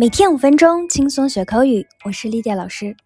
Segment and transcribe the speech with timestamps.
[0.00, 1.86] 每天五分钟，轻松学口语。
[2.06, 2.96] 我是丽迪老师。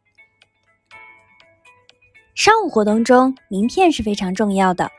[2.36, 4.92] 商务活动中，名片是非常重要的。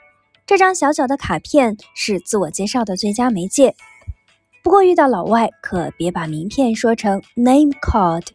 [0.46, 3.78] 这张小小的卡片是自我介绍的最佳媒介。
[4.62, 8.28] 不过遇到老外，可别把名片说成 name card。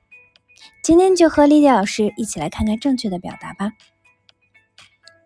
[0.83, 3.73] 今天就和丽迪老师一起来看看正确的表达吧。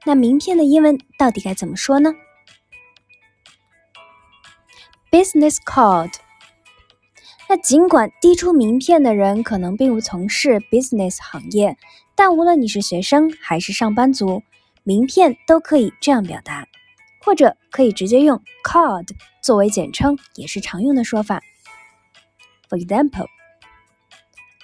[0.04, 2.12] 那名片的英文到底该怎么说呢
[5.12, 6.14] ？Business card。
[7.48, 11.76] 那尽管递出名片的人可能并不从事 business 行业，
[12.14, 14.42] 但无论你是学生还是上班族，
[14.82, 16.66] 名片都可以这样表达，
[17.22, 19.06] 或者可以直接用 card
[19.42, 21.42] 作为简称，也是常用的说法。
[22.68, 23.26] For example,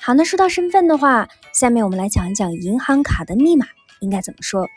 [0.00, 3.66] 好，那说到身份的话，下面我们来讲一讲银行卡的密码
[3.98, 4.68] 应该怎么说。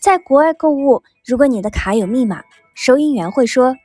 [0.00, 2.42] 在国外购物，如果你的卡有密码，
[2.74, 3.76] 收银员会说：“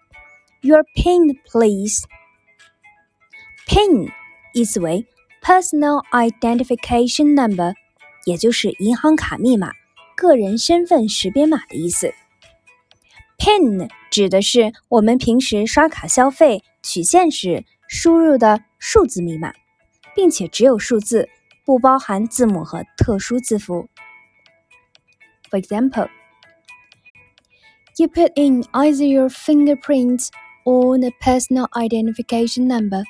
[0.61, 2.03] Your PIN, please。”
[3.67, 4.11] PIN
[4.53, 5.05] 意思为
[5.41, 7.73] Personal Identification Number，
[8.25, 9.71] 也就是银行卡密码、
[10.15, 12.13] 个人身份识别码的意思。
[13.37, 19.53] PIN 指的是我们平时刷卡消费取现时输入的数字密码，
[20.15, 21.29] 并且只有数字，
[21.63, 23.87] 不包含字母和特殊字符。
[25.49, 26.09] For example,
[27.97, 30.27] you put in either your fingerprints
[30.65, 33.03] or the personal identification number.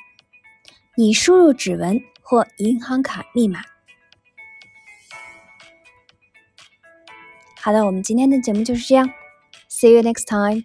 [0.97, 3.61] 你输入指纹或银行卡密码。
[7.61, 9.09] 好的，我们今天的节目就是这样。
[9.69, 10.63] See you next time.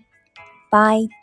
[0.71, 1.20] Bye.